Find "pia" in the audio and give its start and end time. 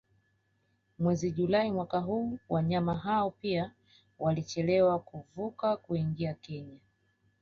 3.31-3.71